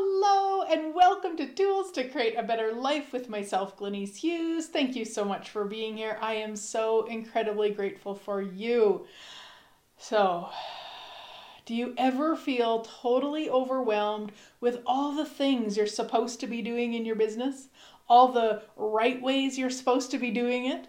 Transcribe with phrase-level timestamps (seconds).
[0.00, 4.68] Hello, and welcome to Tools to Create a Better Life with myself, Glenise Hughes.
[4.68, 6.18] Thank you so much for being here.
[6.20, 9.06] I am so incredibly grateful for you.
[9.96, 10.50] So,
[11.66, 14.30] do you ever feel totally overwhelmed
[14.60, 17.66] with all the things you're supposed to be doing in your business?
[18.08, 20.86] All the right ways you're supposed to be doing it?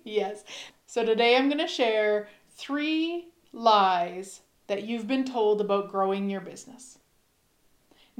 [0.04, 0.42] yes.
[0.86, 6.40] So, today I'm going to share three lies that you've been told about growing your
[6.40, 6.96] business.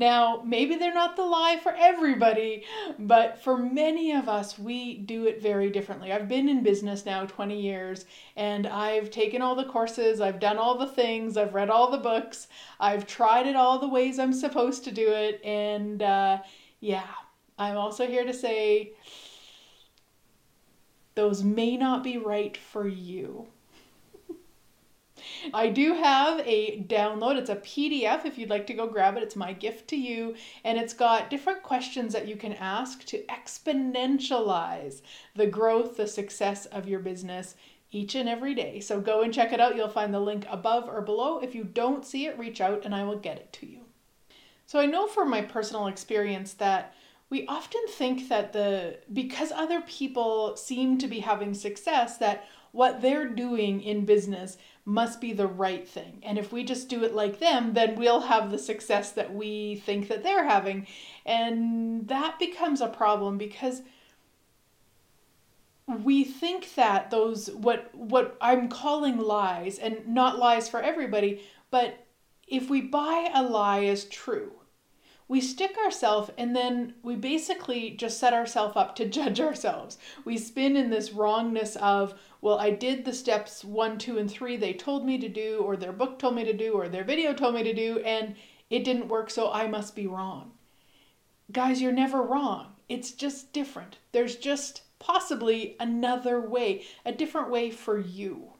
[0.00, 2.64] Now, maybe they're not the lie for everybody,
[2.98, 6.10] but for many of us, we do it very differently.
[6.10, 10.56] I've been in business now 20 years and I've taken all the courses, I've done
[10.56, 12.48] all the things, I've read all the books,
[12.80, 15.38] I've tried it all the ways I'm supposed to do it.
[15.44, 16.38] And uh,
[16.80, 17.06] yeah,
[17.58, 18.94] I'm also here to say
[21.14, 23.48] those may not be right for you.
[25.54, 27.36] I do have a download.
[27.36, 29.22] It's a PDF if you'd like to go grab it.
[29.22, 30.34] It's my gift to you.
[30.64, 35.02] And it's got different questions that you can ask to exponentialize
[35.34, 37.55] the growth, the success of your business
[37.92, 38.80] each and every day.
[38.80, 39.77] So go and check it out.
[39.77, 41.41] You'll find the link above or below.
[41.41, 43.80] If you don't see it, reach out and I will get it to you.
[44.66, 46.94] So I know from my personal experience that
[47.28, 53.02] we often think that the because other people seem to be having success that what
[53.02, 54.58] they're doing in business
[54.91, 56.19] must be the right thing.
[56.22, 59.77] And if we just do it like them, then we'll have the success that we
[59.77, 60.86] think that they're having.
[61.24, 63.82] And that becomes a problem because
[65.86, 72.06] we think that those what what I'm calling lies and not lies for everybody, but
[72.47, 74.52] if we buy a lie as true,
[75.31, 79.97] we stick ourselves and then we basically just set ourselves up to judge ourselves.
[80.25, 84.56] We spin in this wrongness of, well, I did the steps one, two, and three
[84.56, 87.33] they told me to do, or their book told me to do, or their video
[87.33, 88.34] told me to do, and
[88.70, 90.50] it didn't work, so I must be wrong.
[91.53, 92.72] Guys, you're never wrong.
[92.89, 93.98] It's just different.
[94.11, 98.54] There's just possibly another way, a different way for you.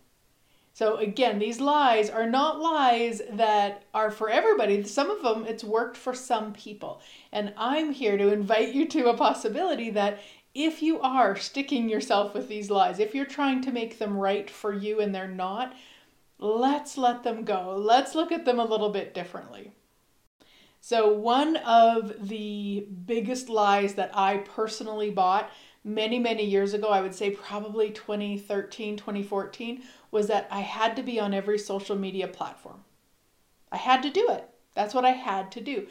[0.73, 4.83] So again, these lies are not lies that are for everybody.
[4.85, 7.01] Some of them, it's worked for some people.
[7.33, 10.21] And I'm here to invite you to a possibility that
[10.55, 14.49] if you are sticking yourself with these lies, if you're trying to make them right
[14.51, 15.75] for you and they're not,
[16.39, 17.77] let's let them go.
[17.77, 19.73] Let's look at them a little bit differently.
[20.81, 25.51] So, one of the biggest lies that I personally bought
[25.85, 31.03] many, many years ago, I would say probably 2013, 2014, was that I had to
[31.03, 32.85] be on every social media platform.
[33.73, 34.49] I had to do it.
[34.75, 35.87] That's what I had to do.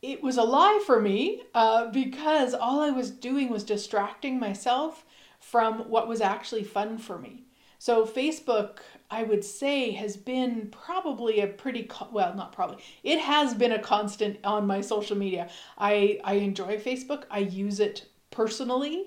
[0.00, 5.04] It was a lie for me uh, because all I was doing was distracting myself
[5.40, 7.44] from what was actually fun for me.
[7.80, 8.78] So, Facebook,
[9.08, 13.70] I would say, has been probably a pretty, co- well, not probably, it has been
[13.70, 15.48] a constant on my social media.
[15.76, 19.06] I, I enjoy Facebook, I use it personally.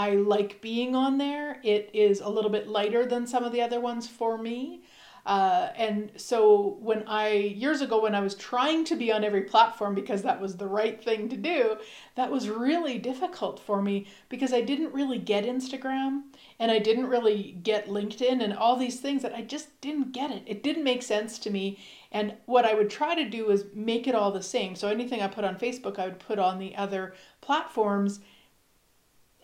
[0.00, 1.60] I like being on there.
[1.62, 4.82] It is a little bit lighter than some of the other ones for me.
[5.26, 9.42] Uh, and so when I, years ago, when I was trying to be on every
[9.42, 11.76] platform because that was the right thing to do,
[12.14, 16.22] that was really difficult for me because I didn't really get Instagram
[16.58, 20.30] and I didn't really get LinkedIn and all these things that I just didn't get
[20.30, 20.44] it.
[20.46, 21.78] It didn't make sense to me.
[22.10, 24.74] And what I would try to do is make it all the same.
[24.74, 27.12] So anything I put on Facebook, I would put on the other
[27.42, 28.20] platforms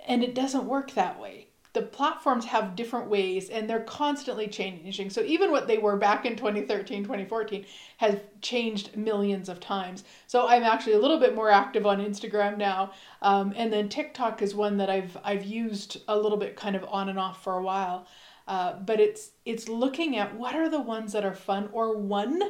[0.06, 1.48] and it doesn't work that way.
[1.72, 5.10] The platforms have different ways and they're constantly changing.
[5.10, 7.66] So even what they were back in 2013, 2014
[7.98, 10.04] has changed millions of times.
[10.26, 12.92] So I'm actually a little bit more active on Instagram now.
[13.20, 16.84] Um, and then TikTok is one that I've I've used a little bit kind of
[16.84, 18.06] on and off for a while.
[18.48, 22.40] Uh, but it's it's looking at what are the ones that are fun or one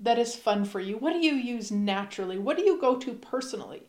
[0.00, 0.96] that is fun for you.
[0.98, 2.38] What do you use naturally?
[2.38, 3.84] What do you go to personally?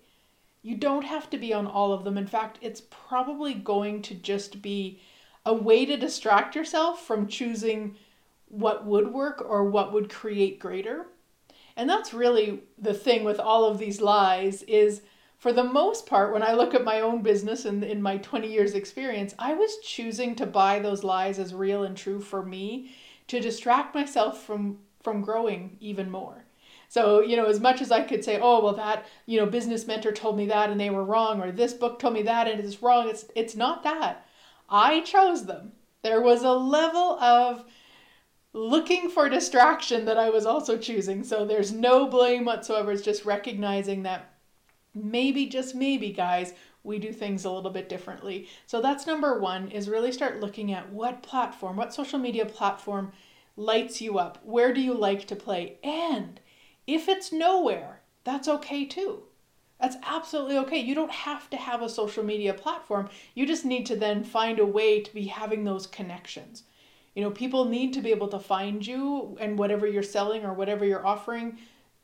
[0.61, 2.17] You don't have to be on all of them.
[2.17, 5.01] In fact, it's probably going to just be
[5.45, 7.95] a way to distract yourself from choosing
[8.49, 11.07] what would work or what would create greater.
[11.75, 15.01] And that's really the thing with all of these lies is
[15.37, 18.51] for the most part when I look at my own business and in my 20
[18.51, 22.95] years experience, I was choosing to buy those lies as real and true for me
[23.27, 26.46] to distract myself from from growing even more.
[26.89, 29.87] So, you know, as much as I could say, oh, well, that, you know, business
[29.87, 32.59] mentor told me that and they were wrong, or this book told me that and
[32.59, 34.25] it's wrong, it's, it's not that.
[34.69, 35.73] I chose them.
[36.01, 37.65] There was a level of
[38.53, 41.23] looking for distraction that I was also choosing.
[41.23, 42.91] So there's no blame whatsoever.
[42.91, 44.33] It's just recognizing that
[44.95, 48.47] maybe, just maybe, guys, we do things a little bit differently.
[48.65, 53.11] So that's number one is really start looking at what platform, what social media platform
[53.57, 54.39] lights you up.
[54.43, 55.77] Where do you like to play?
[55.83, 56.39] And
[56.87, 59.23] if it's nowhere, That's okay too.
[59.79, 60.79] That's absolutely okay.
[60.79, 63.09] You don't have to have a social media platform.
[63.35, 66.63] You just need to then find a way to be having those connections.
[67.15, 70.53] You know, people need to be able to find you and whatever you're selling or
[70.53, 71.57] whatever you're offering,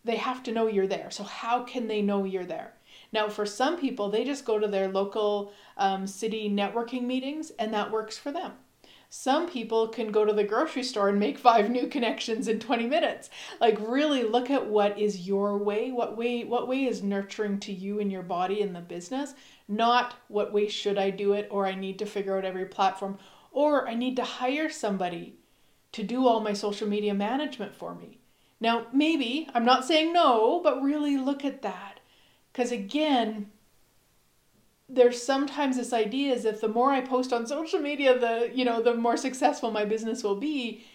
[0.05, 1.11] they have to know you're there.
[1.11, 2.73] So, how can they know you're there?
[3.11, 7.73] Now, for some people, they just go to their local um, city networking meetings and
[7.73, 8.53] that works for them.
[9.15, 12.87] Some people can go to the grocery store and make five new connections in 20
[12.87, 13.29] minutes.
[13.61, 17.71] Like really look at what is your way, what way what way is nurturing to
[17.71, 19.35] you and your body and the business,
[19.67, 23.19] not what way should I do it or I need to figure out every platform
[23.51, 25.35] or I need to hire somebody
[25.91, 28.17] to do all my social media management for me.
[28.59, 31.99] Now, maybe, I'm not saying no, but really look at that.
[32.51, 33.51] Cuz again,
[34.89, 38.65] there's sometimes this idea is if the more I post on social media, the you
[38.65, 40.85] know the more successful my business will be.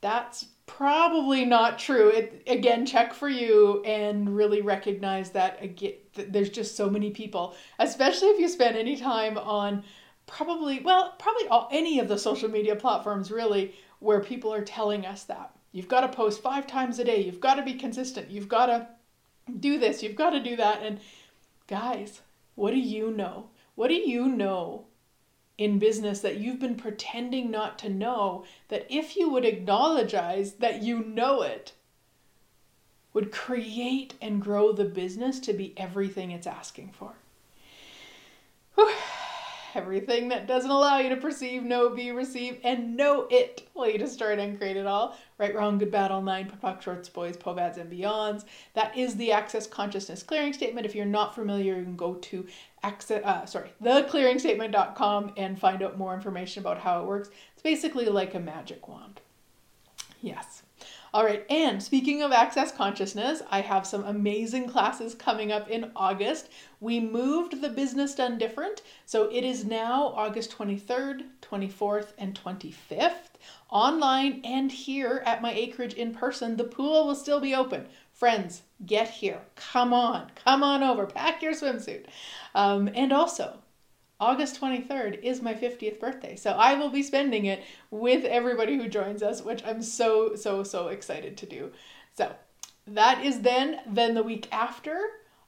[0.00, 2.08] That's probably not true.
[2.08, 5.94] It again, check for you and really recognize that again.
[6.14, 9.84] There's just so many people, especially if you spend any time on
[10.26, 15.06] probably well probably all, any of the social media platforms really where people are telling
[15.06, 18.28] us that you've got to post five times a day you've got to be consistent
[18.28, 18.88] you've got to
[19.60, 20.98] do this you've got to do that and
[21.68, 22.22] guys
[22.56, 23.50] what do you know?
[23.76, 24.86] What do you know
[25.56, 30.82] in business that you've been pretending not to know that if you would acknowledge that
[30.82, 31.72] you know it,
[33.12, 37.14] would create and grow the business to be everything it's asking for?
[38.74, 38.92] Whew
[39.76, 43.98] everything that doesn't allow you to perceive, know, be, receive, and know it will you
[43.98, 45.16] destroy and create it all.
[45.38, 48.44] Right, wrong, good, bad, all nine, POD shorts, boys, POVADs, and beyonds.
[48.74, 50.86] That is the Access Consciousness Clearing Statement.
[50.86, 52.46] If you're not familiar, you can go to
[52.82, 57.28] access, uh, sorry, theclearingstatement.com and find out more information about how it works.
[57.52, 59.20] It's basically like a magic wand.
[60.22, 60.62] Yes.
[61.14, 65.92] All right, and speaking of Access Consciousness, I have some amazing classes coming up in
[65.94, 66.48] August.
[66.80, 73.38] We moved the business done different, so it is now August 23rd, 24th, and 25th,
[73.70, 76.56] online and here at my acreage in person.
[76.56, 77.86] The pool will still be open.
[78.12, 79.42] Friends, get here.
[79.54, 81.06] Come on, come on over.
[81.06, 82.06] Pack your swimsuit.
[82.54, 83.58] Um, and also,
[84.18, 86.36] August 23rd is my 50th birthday.
[86.36, 90.62] So I will be spending it with everybody who joins us, which I'm so, so,
[90.62, 91.72] so excited to do.
[92.16, 92.34] So
[92.86, 94.98] that is then, then the week after,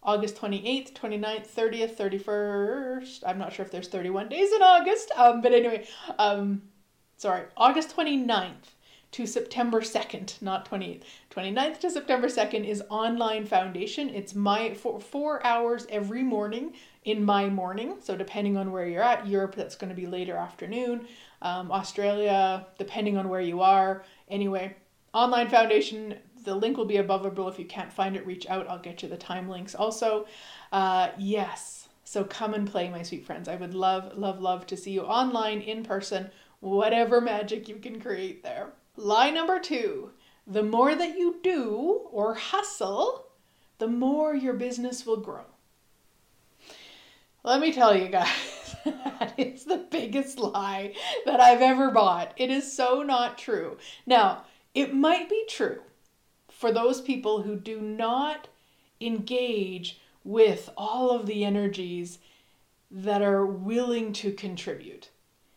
[0.02, 3.22] August 28th, 29th, 30th, 31st.
[3.26, 5.86] I'm not sure if there's 31 days in August, um, but anyway,
[6.18, 6.62] um,
[7.16, 8.74] sorry, August 29th
[9.10, 11.02] to September 2nd, not 28th.
[11.30, 14.10] 29th to September 2nd is online foundation.
[14.10, 16.74] It's my for four hours every morning
[17.08, 17.96] in my morning.
[18.00, 21.08] So depending on where you're at, Europe that's going to be later afternoon,
[21.40, 24.04] um, Australia depending on where you are.
[24.28, 24.76] Anyway,
[25.14, 26.16] online foundation.
[26.44, 27.48] The link will be above below.
[27.48, 28.68] If you can't find it, reach out.
[28.68, 30.26] I'll get you the time links also.
[30.70, 31.88] Uh, yes.
[32.04, 33.48] So come and play, my sweet friends.
[33.48, 38.00] I would love, love, love to see you online, in person, whatever magic you can
[38.00, 38.68] create there.
[38.96, 40.10] Lie number two
[40.46, 43.26] the more that you do or hustle,
[43.78, 45.44] the more your business will grow.
[47.48, 50.92] Let me tell you guys, that is the biggest lie
[51.24, 52.34] that I've ever bought.
[52.36, 53.78] It is so not true.
[54.04, 55.80] Now, it might be true
[56.50, 58.48] for those people who do not
[59.00, 62.18] engage with all of the energies
[62.90, 65.08] that are willing to contribute.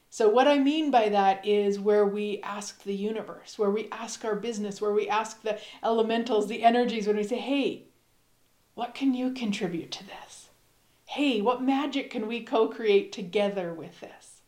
[0.10, 4.24] So, what I mean by that is where we ask the universe, where we ask
[4.24, 7.84] our business, where we ask the elementals, the energies, when we say, hey,
[8.76, 10.41] what can you contribute to this?
[11.16, 14.44] Hey, what magic can we co create together with this?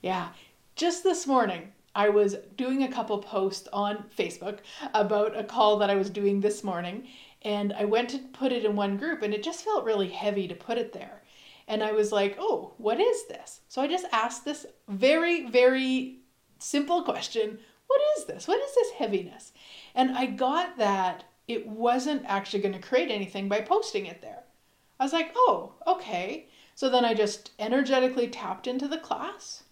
[0.00, 0.28] Yeah,
[0.76, 4.60] just this morning, I was doing a couple posts on Facebook
[4.94, 7.08] about a call that I was doing this morning,
[7.42, 10.46] and I went to put it in one group, and it just felt really heavy
[10.46, 11.24] to put it there.
[11.66, 13.62] And I was like, oh, what is this?
[13.68, 16.20] So I just asked this very, very
[16.60, 17.58] simple question
[17.88, 18.46] What is this?
[18.46, 19.50] What is this heaviness?
[19.96, 24.44] And I got that it wasn't actually going to create anything by posting it there.
[24.98, 26.48] I was like, oh, okay.
[26.74, 29.64] So then I just energetically tapped into the class.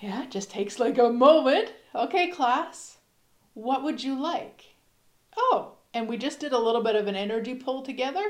[0.00, 1.72] Yeah, it just takes like a moment.
[1.94, 2.98] Okay, class,
[3.54, 4.74] what would you like?
[5.36, 8.24] Oh, and we just did a little bit of an energy pull together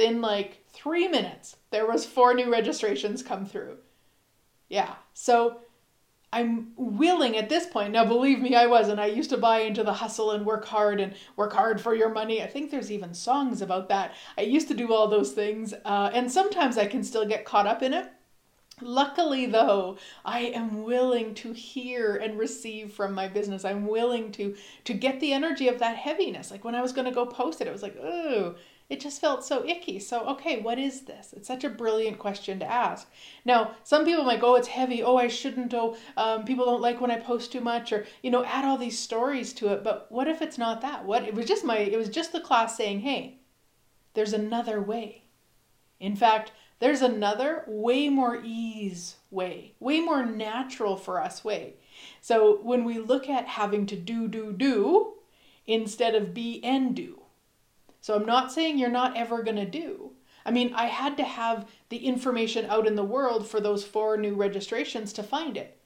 [0.00, 3.76] in like three minutes, there was four new registrations come through.
[4.68, 5.60] Yeah, so
[6.32, 7.92] I'm willing at this point.
[7.92, 9.00] Now, believe me, I wasn't.
[9.00, 12.08] I used to buy into the hustle and work hard and work hard for your
[12.08, 12.42] money.
[12.42, 14.14] I think there's even songs about that.
[14.38, 17.66] I used to do all those things, uh, and sometimes I can still get caught
[17.66, 18.12] up in it.
[18.82, 23.64] Luckily, though, I am willing to hear and receive from my business.
[23.64, 26.50] I'm willing to to get the energy of that heaviness.
[26.50, 28.54] Like when I was going to go post it, it was like, oh,
[28.90, 30.00] it just felt so icky.
[30.00, 31.32] So, okay, what is this?
[31.32, 33.08] It's such a brilliant question to ask.
[33.44, 35.02] Now, some people might go, oh, it's heavy.
[35.02, 35.72] Oh, I shouldn't.
[35.72, 38.76] Oh, um, people don't like when I post too much, or you know, add all
[38.76, 39.84] these stories to it.
[39.84, 41.04] But what if it's not that?
[41.04, 43.38] What it was just my it was just the class saying, hey,
[44.14, 45.22] there's another way.
[46.00, 51.74] In fact, there's another way more ease way, way more natural for us way.
[52.20, 55.14] So when we look at having to do, do, do
[55.66, 57.19] instead of be and do.
[58.00, 60.12] So I'm not saying you're not ever going to do.
[60.44, 64.16] I mean, I had to have the information out in the world for those four
[64.16, 65.76] new registrations to find it.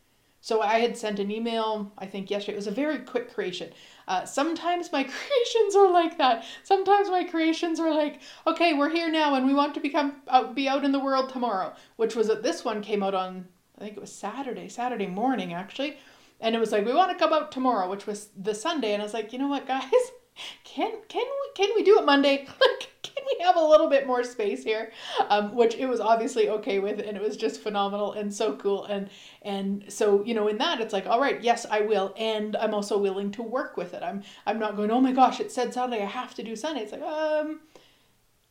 [0.40, 2.52] So I had sent an email, I think yesterday.
[2.52, 3.72] It was a very quick creation.
[4.06, 6.44] Uh, sometimes my creations are like that.
[6.64, 10.54] Sometimes my creations are like, okay, we're here now and we want to become out,
[10.54, 11.72] be out in the world tomorrow.
[11.96, 15.54] Which was that this one came out on, I think it was Saturday, Saturday morning
[15.54, 15.96] actually.
[16.40, 18.92] And it was like, we want to come out tomorrow, which was the Sunday.
[18.92, 19.90] And I was like, you know what, guys?
[20.64, 22.46] Can can we can we do it Monday?
[22.60, 24.90] Like can we have a little bit more space here?
[25.28, 28.84] Um, which it was obviously okay with and it was just phenomenal and so cool.
[28.86, 29.08] And
[29.42, 32.12] and so you know in that it's like all right yes i will.
[32.16, 34.02] And i'm also willing to work with it.
[34.02, 36.82] I'm i'm not going oh my gosh it said Sunday i have to do sunday.
[36.82, 37.60] It's like um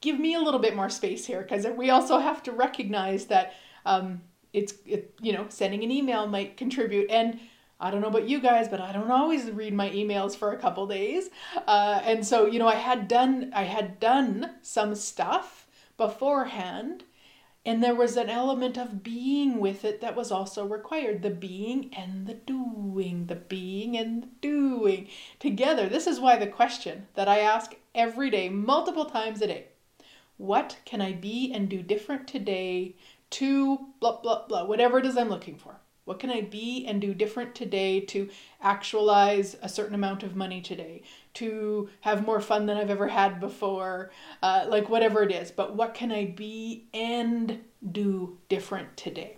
[0.01, 3.53] give me a little bit more space here because we also have to recognize that
[3.85, 4.21] um
[4.53, 7.09] it's it, you know sending an email might contribute.
[7.09, 7.39] And
[7.79, 10.57] I don't know about you guys, but I don't always read my emails for a
[10.57, 11.29] couple days.
[11.67, 17.03] Uh, and so, you know, I had done I had done some stuff beforehand,
[17.65, 21.21] and there was an element of being with it that was also required.
[21.21, 25.89] The being and the doing, the being and the doing together.
[25.89, 29.67] This is why the question that I ask every day, multiple times a day.
[30.37, 32.95] What can I be and do different today
[33.31, 35.79] to blah blah blah, whatever it is I'm looking for?
[36.05, 38.29] What can I be and do different today to
[38.62, 41.03] actualize a certain amount of money today,
[41.36, 45.50] to have more fun than I've ever had before, uh, like whatever it is.
[45.50, 49.38] But what can I be and do different today?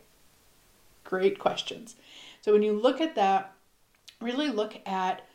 [1.03, 1.95] Great questions.
[2.41, 3.53] So when you look at that,
[4.19, 5.27] really look at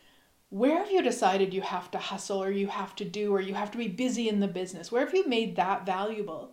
[0.49, 3.53] where have you decided you have to hustle or you have to do or you
[3.53, 4.91] have to be busy in the business?
[4.91, 6.51] Where have you made that valuable?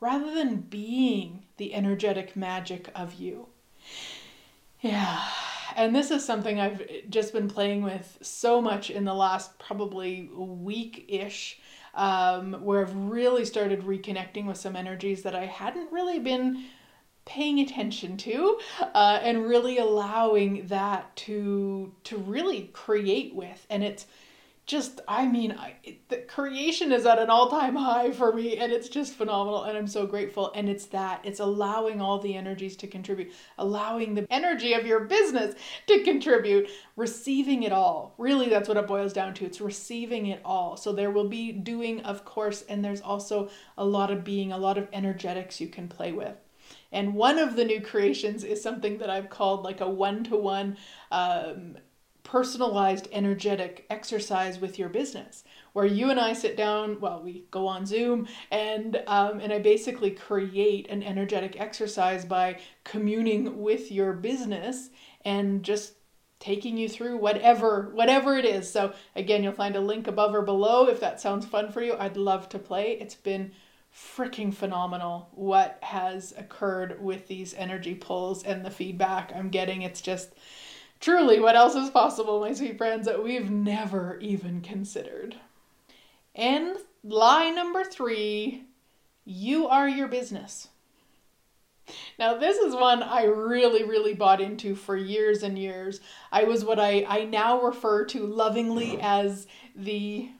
[0.00, 3.48] Rather than being the energetic magic of you.
[4.84, 5.18] Yeah.
[5.76, 10.28] And this is something I've just been playing with so much in the last probably
[10.36, 11.58] week ish,
[11.94, 16.66] um, where I've really started reconnecting with some energies that I hadn't really been
[17.24, 18.58] paying attention to
[18.94, 24.04] uh, and really allowing that to to really create with and it's
[24.66, 25.76] just i mean I,
[26.08, 29.86] the creation is at an all-time high for me and it's just phenomenal and i'm
[29.86, 34.72] so grateful and it's that it's allowing all the energies to contribute allowing the energy
[34.72, 35.54] of your business
[35.86, 38.14] to contribute receiving it all.
[38.18, 40.76] Really that's what it boils down to it's receiving it all.
[40.76, 44.58] So there will be doing of course and there's also a lot of being a
[44.58, 46.36] lot of energetics you can play with.
[46.92, 50.36] And one of the new creations is something that I've called like a one to
[50.36, 50.76] one
[52.24, 57.66] personalized energetic exercise with your business where you and I sit down well we go
[57.66, 64.14] on Zoom and um, and I basically create an energetic exercise by communing with your
[64.14, 64.88] business
[65.24, 65.94] and just
[66.40, 68.70] taking you through whatever whatever it is.
[68.70, 71.94] So again you'll find a link above or below if that sounds fun for you.
[71.98, 72.98] I'd love to play.
[73.00, 73.52] It's been
[73.94, 79.82] freaking phenomenal what has occurred with these energy pulls and the feedback I'm getting.
[79.82, 80.30] It's just
[81.04, 85.36] Truly, what else is possible, my sweet friends, that we've never even considered?
[86.34, 88.64] And lie number three
[89.26, 90.68] you are your business.
[92.18, 96.00] Now, this is one I really, really bought into for years and years.
[96.32, 99.46] I was what I, I now refer to lovingly as
[99.76, 100.30] the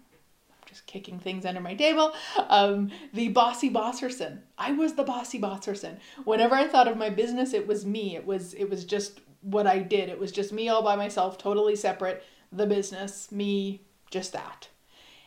[0.64, 2.14] just kicking things under my table.
[2.48, 4.38] Um, the bossy bosserson.
[4.56, 5.98] I was the bossy bosserson.
[6.24, 8.16] Whenever I thought of my business, it was me.
[8.16, 10.08] It was it was just what I did.
[10.08, 12.24] It was just me all by myself, totally separate.
[12.50, 14.68] The business, me, just that.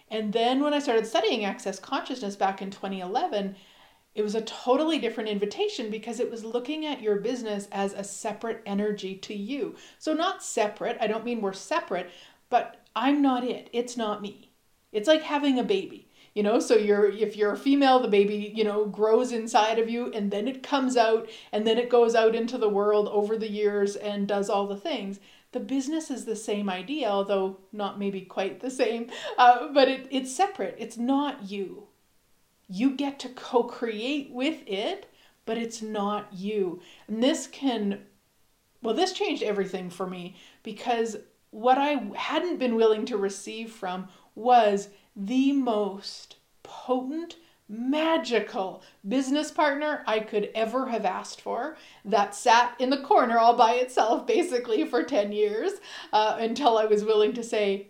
[0.10, 3.56] And then when I started studying access consciousness back in 2011,
[4.16, 8.04] it was a totally different invitation because it was looking at your business as a
[8.04, 9.76] separate energy to you.
[10.00, 12.10] So, not separate, I don't mean we're separate,
[12.50, 13.70] but I'm not it.
[13.74, 14.50] It's not me.
[14.92, 16.07] It's like having a baby
[16.38, 19.89] you know so you're if you're a female the baby you know grows inside of
[19.89, 23.36] you and then it comes out and then it goes out into the world over
[23.36, 25.20] the years and does all the things.
[25.51, 30.08] The business is the same idea although not maybe quite the same uh, but it,
[30.12, 30.75] it's separate.
[30.77, 31.88] It's not you.
[32.70, 35.12] You get to co-create with it
[35.46, 36.82] but it's not you.
[37.08, 38.01] And this can,
[38.84, 41.15] well, this changed everything for me because
[41.50, 50.04] what I hadn't been willing to receive from was the most potent, magical business partner
[50.06, 54.86] I could ever have asked for that sat in the corner all by itself basically
[54.86, 55.74] for 10 years
[56.14, 57.88] uh, until I was willing to say,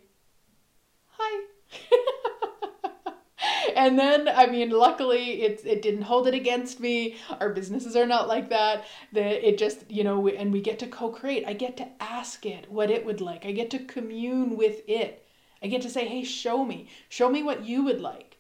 [1.10, 1.46] Hi.
[3.76, 7.18] and then I mean, luckily it it didn't hold it against me.
[7.40, 8.86] Our businesses are not like that.
[9.14, 11.46] That it just you know, and we get to co-create.
[11.46, 13.46] I get to ask it what it would like.
[13.46, 15.27] I get to commune with it.
[15.62, 18.38] I get to say, hey, show me, show me what you would like.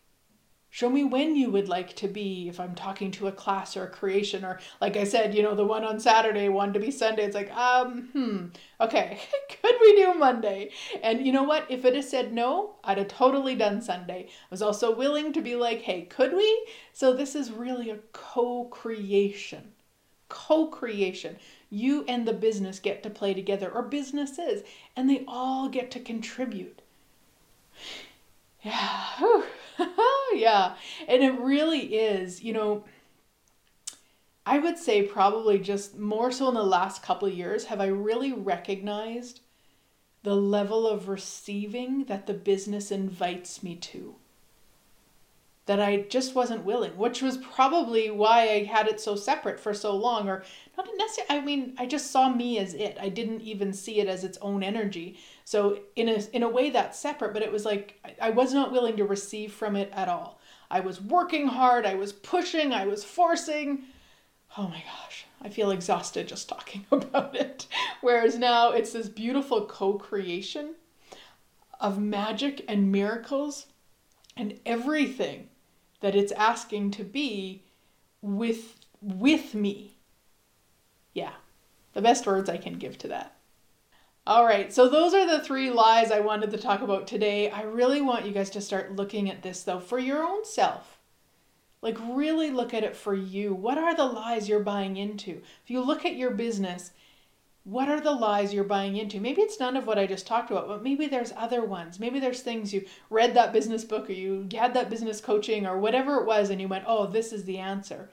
[0.69, 3.85] Show me when you would like to be if I'm talking to a class or
[3.85, 6.91] a creation or like I said, you know, the one on Saturday, one to be
[6.91, 7.23] Sunday.
[7.23, 8.45] It's like, um, hmm,
[8.79, 9.19] okay,
[9.61, 10.71] could we do Monday?
[11.01, 11.65] And you know what?
[11.69, 14.27] If it had said no, I'd have totally done Sunday.
[14.29, 16.67] I was also willing to be like, hey, could we?
[16.93, 19.73] So this is really a co-creation.
[20.29, 21.37] Co-creation.
[21.69, 24.63] You and the business get to play together, or businesses,
[24.95, 26.81] and they all get to contribute.
[28.63, 29.41] Yeah.
[30.33, 30.75] Yeah.
[31.07, 32.83] And it really is, you know,
[34.47, 38.33] I would say probably just more so in the last couple years have I really
[38.33, 39.41] recognized
[40.23, 44.15] the level of receiving that the business invites me to
[45.65, 49.73] that I just wasn't willing, which was probably why I had it so separate for
[49.73, 50.43] so long, or
[50.77, 51.41] not necessarily.
[51.41, 52.97] I mean, I just saw me as it.
[52.99, 55.19] I didn't even see it as its own energy.
[55.47, 58.73] So in a in a way that's separate, but it was like I was not
[58.73, 60.41] willing to receive from it at all.
[60.69, 61.85] I was working hard.
[61.85, 62.73] I was pushing.
[62.73, 63.83] I was forcing.
[64.57, 67.65] Oh my gosh, I feel exhausted just talking about it.
[68.01, 70.75] Whereas now it's this beautiful co-creation
[71.79, 73.67] of magic and miracles
[74.35, 75.47] and everything
[76.01, 77.63] that it's asking to be
[78.21, 79.95] with with me.
[81.13, 81.35] Yeah.
[81.93, 83.36] The best words I can give to that.
[84.27, 87.49] All right, so those are the three lies I wanted to talk about today.
[87.49, 90.97] I really want you guys to start looking at this though for your own self.
[91.81, 93.53] Like, really look at it for you.
[93.53, 95.41] What are the lies you're buying into?
[95.63, 96.91] If you look at your business
[97.67, 99.19] what are the lies you're buying into?
[99.19, 101.99] Maybe it's none of what I just talked about, but maybe there's other ones.
[101.99, 105.77] Maybe there's things you read that business book or you had that business coaching or
[105.77, 108.09] whatever it was and you went, oh, this is the answer.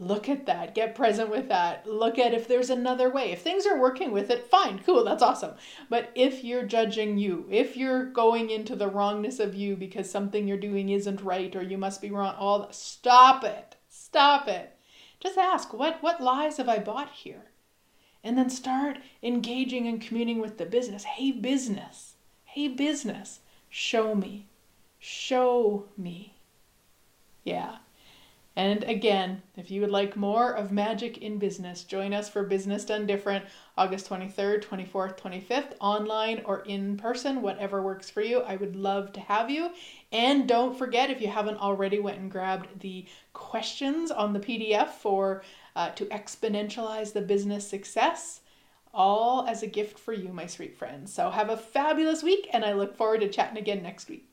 [0.00, 0.74] Look at that.
[0.74, 1.86] Get present with that.
[1.86, 3.32] Look at if there's another way.
[3.32, 5.54] If things are working with it, fine, cool, that's awesome.
[5.90, 10.46] But if you're judging you, if you're going into the wrongness of you because something
[10.46, 13.76] you're doing isn't right or you must be wrong, all that, stop it.
[13.88, 14.76] Stop it.
[15.20, 17.48] Just ask, what what lies have I bought here?
[18.24, 21.04] and then start engaging and communing with the business.
[21.04, 22.14] Hey, business.
[22.44, 23.40] Hey, business.
[23.70, 24.46] Show me.
[24.98, 26.34] Show me.
[27.44, 27.76] Yeah.
[28.58, 32.84] And again, if you would like more of magic in business, join us for Business
[32.84, 33.44] Done Different
[33.76, 38.40] August 23rd, 24th, 25th, online or in person, whatever works for you.
[38.40, 39.70] I would love to have you.
[40.10, 44.88] And don't forget, if you haven't already went and grabbed the questions on the PDF
[44.88, 45.44] for
[45.76, 48.40] uh, to exponentialize the business success,
[48.92, 51.14] all as a gift for you, my sweet friends.
[51.14, 54.27] So have a fabulous week, and I look forward to chatting again next week.